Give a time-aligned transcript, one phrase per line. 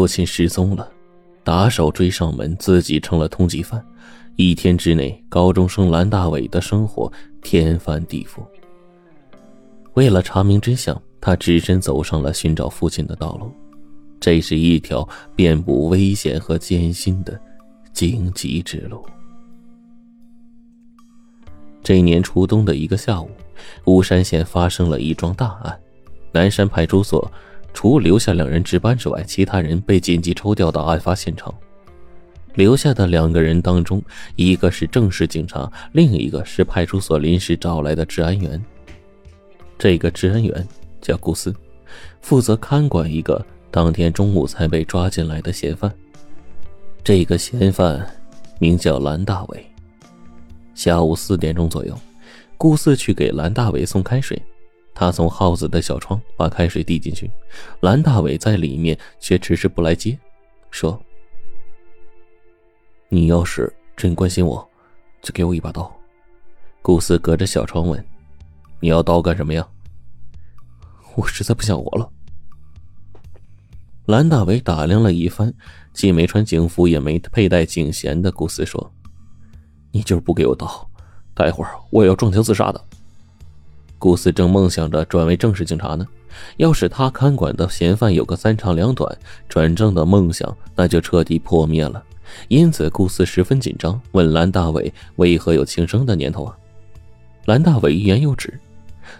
[0.00, 0.90] 父亲失踪了，
[1.44, 3.84] 打手追上门，自己成了通缉犯。
[4.36, 7.12] 一天之内，高中生蓝大伟的生活
[7.42, 8.40] 天翻地覆。
[9.92, 13.52] 为了查明真相，他只身走上了寻找父亲的道路。
[14.18, 17.38] 这是一条遍布危险和艰辛的
[17.92, 19.04] 荆棘之路。
[21.82, 23.28] 这年初冬的一个下午，
[23.84, 25.78] 巫山县发生了一桩大案。
[26.32, 27.30] 南山派出所
[27.72, 31.54] 除留下两人值班之外，其他人被紧急抽调到案发现场。
[32.54, 34.02] 留下的两个人当中，
[34.34, 38.60] 一个是正式警察，另一个是派出所临时找来的治安员。
[39.78, 40.68] 这个治安员
[41.00, 41.54] 叫顾思，
[42.20, 45.90] 负责看管一个当天中午才被抓进来的嫌犯。
[47.04, 48.04] 这个嫌犯
[48.58, 49.64] 名叫蓝大伟。
[50.74, 51.96] 下午四点钟左右，
[52.58, 54.40] 顾四去给蓝大伟送开水，
[55.00, 57.30] 他从耗子的小窗把开水递进去，
[57.80, 60.18] 蓝大伟在里面却迟迟不来接，
[60.70, 61.02] 说。
[63.08, 64.68] 你要是真关心我，
[65.22, 65.90] 就给我一把刀。
[66.82, 68.06] 顾思隔着小窗问
[68.78, 69.66] ：“你要刀干什么呀？”
[71.16, 72.06] 我实在不想活了。
[74.04, 75.50] 蓝大伟打量了一番，
[75.94, 78.92] 既没穿警服也没佩戴警衔的顾思说
[79.92, 80.86] ：“你就是不给我刀，
[81.32, 82.84] 待会儿我也要撞墙自杀的。”
[84.00, 86.06] 顾四正梦想着转为正式警察呢，
[86.56, 92.02] 要是他看管的嫌犯有个三长两短，转正的梦想那就彻底破灭了。
[92.48, 96.56] 因此，顾四十分紧张，问蓝大伟为何有轻生的念头啊？
[97.44, 98.58] 蓝大伟欲言又止，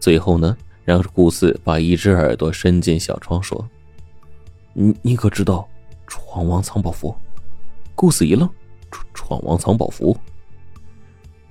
[0.00, 3.64] 最后呢，让顾四把一只耳朵伸进小窗，说
[4.74, 5.68] ：“你你可知道
[6.08, 7.14] 闯王藏宝符？”
[7.94, 8.48] 顾四一愣
[9.14, 10.16] ：“闯王藏宝符？”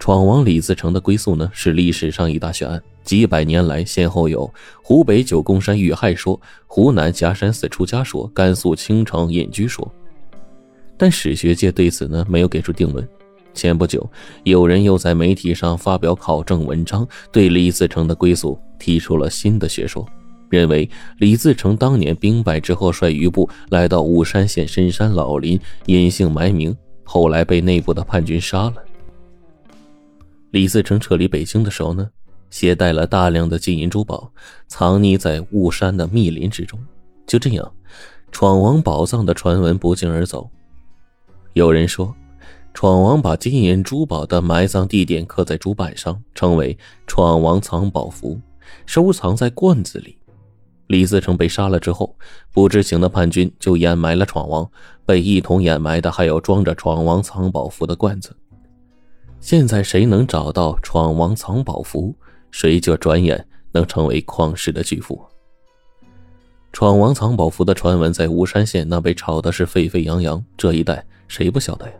[0.00, 9.86] 闯王李自成的归宿呢，是历史上一大悬案，几百年来先后有湖北九宫山遇害说、湖南夹山寺出家说、甘肃青城隐居说。
[10.96, 13.06] 但史学界对此呢没有给出定论。
[13.54, 14.08] 前不久，
[14.44, 20.06] 有人又在媒体上发表考证文章，对李自成的归宿提出了新的学说，
[20.48, 20.88] 认为
[21.18, 26.74] 李自成当年兵败之后率余部来到武山县深山老林隐姓埋名，
[27.04, 28.76] 后来被内部的叛军杀了。
[30.52, 32.08] 李自成撤离北京的时候呢，
[32.52, 34.30] 携带了大量的金银珠宝，
[34.68, 36.78] 藏匿在雾山的密林之中。
[37.26, 37.72] 就这样，
[38.30, 40.50] 闯王宝藏的传闻不胫而走。
[41.54, 42.14] 有人说，
[42.74, 46.76] 闯王把金银珠宝的埋葬地点刻在竹板上，称为
[47.08, 48.38] “闯王藏宝符”，
[48.84, 50.18] 收藏在罐子里。
[50.88, 52.14] 李自成被杀了之后，
[52.52, 54.70] 不知情的叛军就掩埋了闯王，
[55.06, 58.36] 被一同掩埋的还有装着闯王藏宝符的罐子。
[59.40, 62.14] 现在谁能找到闯王藏宝符，
[62.52, 65.20] 谁就转眼能成为旷世的巨富。
[66.72, 71.04] 闯王藏宝符的传闻在巫山县那被炒的是沸沸扬扬，这一带。
[71.28, 71.92] 谁不晓得呀？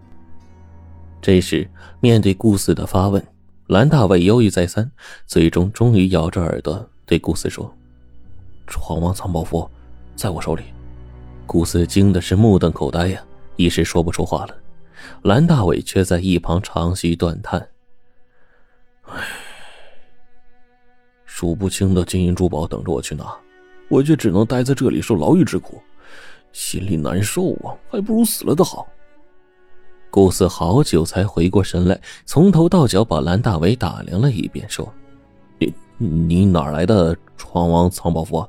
[1.22, 1.66] 这时，
[2.00, 3.24] 面对顾四的发问，
[3.68, 4.90] 蓝大伟犹豫再三，
[5.26, 7.74] 最终终于咬着耳朵对顾四说
[8.66, 9.70] ：“闯王藏宝符
[10.14, 10.64] 在我手里。”
[11.46, 13.22] 顾四惊的是目瞪口呆呀，
[13.56, 14.54] 一时说不出话了。
[15.22, 17.68] 蓝大伟却在一旁长吁短叹
[19.08, 19.24] ：“唉，
[21.42, 23.26] 数不清的金银珠宝等着我去拿，
[23.88, 25.82] 我却只能待在这里受牢狱之苦，
[26.52, 28.86] 心里难受啊，还不如死了的好。”
[30.08, 34.88] 顾四好久才回过神来，从头到脚把蓝大伟打量了一遍，说
[35.58, 38.46] ：“你你哪来的闯王藏宝符？”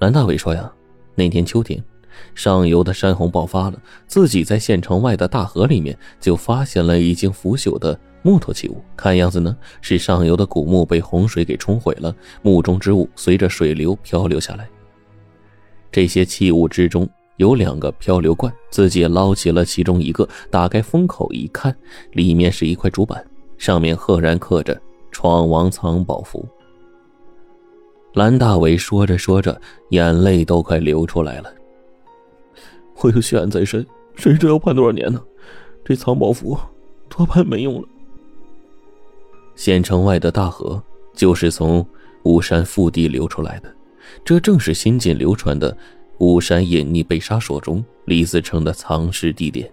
[0.00, 0.72] 蓝大伟说：“呀，
[1.14, 1.84] 那天秋天，
[2.34, 14.68] 上游的山洪爆发了，自己在县城外的大河里面就发现了已经腐朽的木头器物，看样子呢是上游的古墓被洪水给冲毁了，墓中之物随着水流漂流下来。
[15.90, 17.08] 这些器物之中。”
[17.38, 21.72] 有两个漂流罐，自己捞起了其中一个，打开封口一看，
[22.10, 23.24] 里面是一块竹板，
[23.56, 24.76] 上面赫然刻着
[25.12, 26.44] “闯王藏宝符”。
[28.14, 29.56] 蓝大伟说着说着，
[29.90, 31.54] 眼泪都快流出来了。
[33.02, 33.86] 我有血案在身，
[34.16, 35.22] 谁知道判多少年呢？
[35.84, 36.58] 这藏宝符
[37.08, 37.88] 多半没用了。
[39.58, 40.80] 县城外的大河
[41.16, 41.84] 就是从
[42.22, 43.68] 巫山腹地流出来的，
[44.24, 45.76] 这正是新近流传的。
[46.18, 49.68] 巫山隐匿被杀说中，李自成的藏尸地点。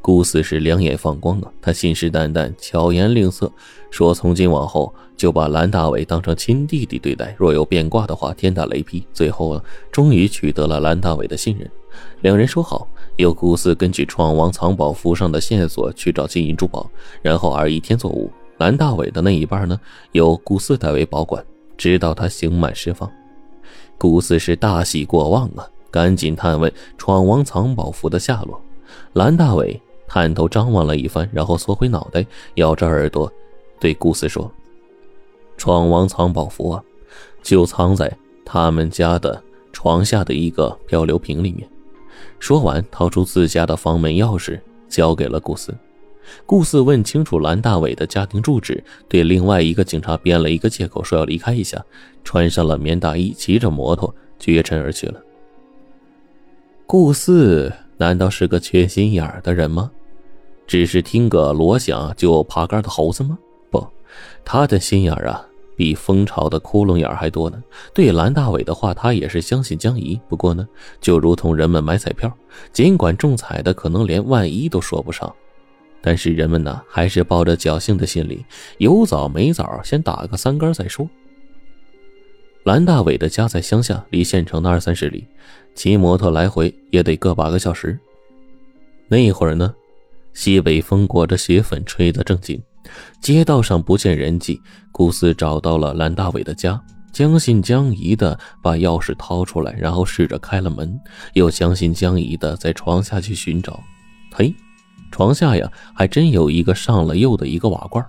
[0.00, 3.52] 顾四是两眼放光啊，他信誓旦旦、巧言令色，
[3.90, 9.06] 说从今往后就把蓝大伟当成亲弟弟对待，若有变卦的话，天打雷劈。
[9.12, 9.62] 最后啊，
[9.92, 11.70] 终于取得了蓝大伟的信任。
[12.22, 19.78] 两人说好，由顾四根据闯王藏宝符上的线索去找金银珠宝，然后二一天作五，蓝大伟的那一半呢，
[20.12, 21.44] 由顾四代为保管，
[21.76, 23.10] 直到他刑满释放。
[23.98, 28.60] 顾四是大喜过望啊，赶紧探问闯王藏宝符的下落。
[29.12, 32.24] 蓝大伟探头张望了一番，然后缩回脑袋，
[32.54, 33.30] 咬着耳朵，
[33.78, 34.50] 对顾四说
[35.58, 36.82] ：“闯王藏宝符啊，
[37.42, 38.10] 就藏在
[38.44, 39.42] 他们家的
[39.72, 41.68] 床下的一个漂流瓶里面。”
[42.38, 45.74] 说完，掏出自家的房门钥匙，交给了顾四。
[46.44, 51.84] 顾四问清楚蓝大伟的家庭住址，对另外一个警察编了一个借口，说要离开一下，
[52.24, 55.20] 穿上了棉大衣，骑着摩托绝尘而去了。
[56.86, 59.90] 顾四难道是个缺心眼儿的人吗？
[60.66, 63.38] 只是听个锣响就爬杆的猴子吗？
[63.70, 63.86] 不，
[64.44, 65.46] 他的心眼儿啊，
[65.76, 67.62] 比蜂巢的窟窿眼儿还多呢。
[67.94, 70.20] 对蓝大伟的话，他也是将信将疑。
[70.28, 70.66] 不过呢，
[71.00, 72.32] 就如同人们买彩票，
[72.72, 75.32] 尽管中彩的可能连万一都说不上。
[76.06, 78.46] 但是人们呢，还是抱着侥幸的心理，
[78.78, 81.10] 有枣没枣，先打个三杆再说。
[82.62, 85.26] 蓝大伟的家在乡下，离县城的二三十里，
[85.74, 87.98] 骑摩托来回也得个把个小时。
[89.08, 89.74] 那会儿呢，
[90.32, 92.62] 西北风裹着雪粉吹得正紧，
[93.20, 94.62] 街道上不见人迹。
[94.92, 96.80] 顾四找到了蓝大伟的家，
[97.12, 100.96] 将信将疑的把钥匙掏出来，然后试着开了门，
[101.32, 103.82] 又将信将疑的在床下去寻找。
[104.32, 104.54] 嘿。
[105.16, 108.04] 床下呀，还真有一个上了釉的一个瓦罐。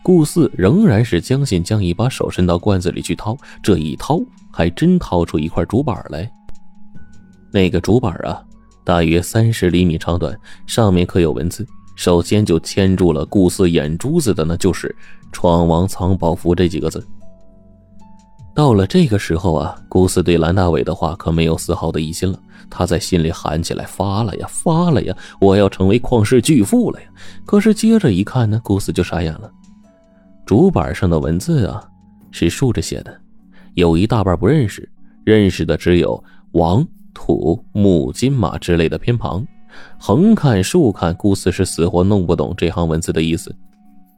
[0.00, 3.36] 顾四仍然是将信将疑，把手伸到罐子里去掏。
[3.60, 4.20] 这一掏，
[4.52, 6.30] 还真掏出一块竹板来。
[7.52, 8.40] 那个竹板啊，
[8.84, 10.38] 大约三十厘米长短，
[10.68, 11.66] 上面刻有文字。
[11.96, 14.94] 首先就牵住了顾四眼珠子的呢，就是
[15.32, 17.04] “闯王藏宝符”这几个字。
[18.56, 22.40] 到了这个时候啊，顾四对蓝大伟的话可没有丝毫的疑心了。
[22.70, 25.14] 他在心里喊起来：“发了呀，发了呀！
[25.38, 27.06] 我要成为旷世巨富了呀！”
[27.44, 29.52] 可是接着一看呢，顾四就傻眼了。
[30.46, 31.86] 竹板上的文字啊，
[32.30, 33.14] 是竖着写的，
[33.74, 34.88] 有一大半不认识，
[35.22, 36.82] 认识的只有王、
[37.12, 39.46] 土、木、金、马之类的偏旁。
[39.98, 43.54] 横看竖看，顾四是死活弄不懂这行文字的意思。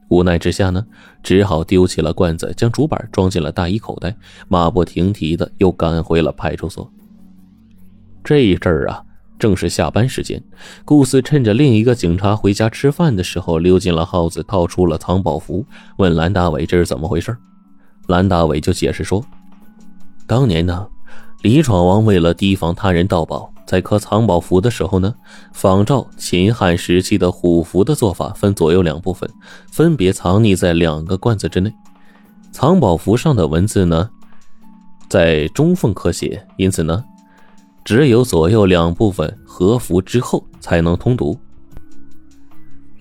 [0.09, 0.85] 无奈之下呢，
[1.23, 4.15] 只好丢弃了罐子，将竹板装进了大衣口袋，
[4.47, 6.91] 马不停蹄的又赶回了派出所。
[8.23, 9.03] 这一阵儿啊，
[9.37, 10.43] 正是下班时间，
[10.83, 15.65] 顾四趁着另一个警察回家吃饭的时候，溜进了耗子，掏出了藏宝符，
[15.97, 17.35] 问蓝大伟这是怎么回事。
[18.07, 19.23] 蓝大伟就解释说，
[20.25, 20.87] 当年呢，
[21.43, 23.53] 李闯王为了提防他人盗宝。
[23.69, 25.13] 在刻藏宝符的时候呢，
[25.53, 29.29] 仿照秦汉时期的虎符的做法，分左右两部分，
[29.71, 31.71] 分别藏匿在两个罐子之内。
[32.51, 34.09] 藏宝符上的文字呢，
[35.07, 37.05] 在中缝刻写，因此呢，
[37.85, 41.37] 只有左右两部分合符之后才能通读。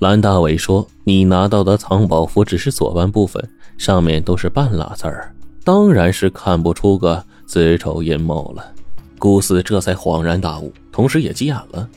[0.01, 3.43] 蓝大伟说：“你拿到的藏宝符只是左半部分，
[3.79, 5.35] 上面都是半拉字儿，
[5.65, 8.73] 当然是看不出个子丑寅卯了。”
[9.19, 11.89] 顾四这才恍然大悟，同时也急眼了。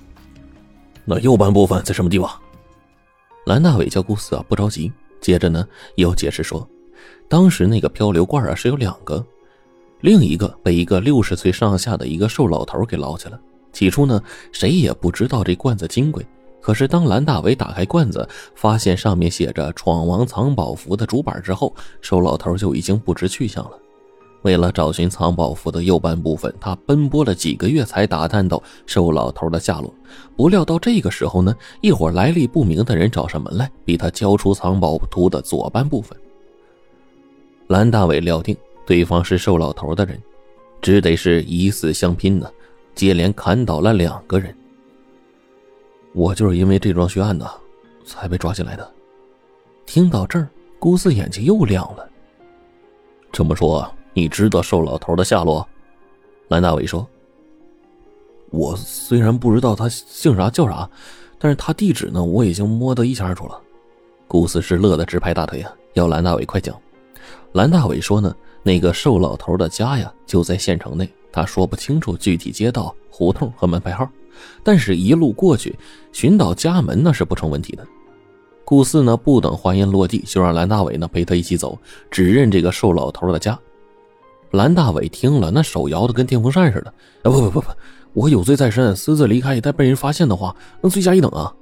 [1.06, 2.30] 那右半部分在什么地方？
[3.46, 4.92] 蓝大伟叫顾四啊，不着急。
[5.20, 6.68] 接着呢，又解释说，
[7.30, 9.24] 当时那个漂流罐啊是有两个，
[10.02, 13.40] 另一个被一个六十岁上下的一个瘦老头给捞去了。
[13.72, 14.22] 起初呢，
[14.52, 16.26] 谁也不知道这罐子金贵。
[16.60, 23.80] 可是当蓝大伟打开罐子，发现上面写着“闯王藏宝符”的主板之后，瘦老头就已经不知去向了。
[24.44, 29.94] 为了找寻藏宝符的右半部分，他奔波了几个月才打探到瘦老头的下落。
[30.36, 36.18] 不料到这个时候呢，一伙来历不明的人找上门来，逼他交出藏宝图的左半部分。
[37.68, 40.20] 蓝大伟料定对方是瘦老头的人，
[40.82, 42.50] 只得是以死相拼呢，
[42.96, 44.54] 接连砍倒了两个人。
[46.14, 47.48] 我就是因为这桩血案呢，
[48.06, 48.92] 才被抓进来的。
[49.86, 50.50] 听到这儿，
[50.80, 52.10] 顾四眼睛又亮了。
[53.32, 53.90] 这么说。
[54.14, 55.68] 你知道瘦老头的下落？
[56.50, 57.08] 蓝大伟说
[58.52, 60.90] ：“我虽然不知道他姓啥叫啥，
[61.40, 63.60] 但是他地址呢，我已经摸得一清二楚了。”
[64.28, 66.78] 顾思是乐得直拍大腿啊，要蓝大伟快讲。
[67.54, 74.10] 蓝大伟说呢，那个瘦老头的家呀，就在县城内，他说不清楚具体街道、胡同和门牌号，
[74.64, 75.74] 但是一路过去
[76.12, 77.86] 寻到家门那是不成问题的。
[78.66, 81.78] 顾四呢，不等话音落地，就让蓝大伟呢陪他一起走，
[82.10, 83.58] 指认这个瘦老头的家。
[84.52, 86.90] 蓝大伟听了，那手摇的跟电风扇似的。
[87.24, 87.68] 啊，不不不不，
[88.14, 91.54] 我有罪在身，私自离开，一旦被人发现的话，那罪加一等啊！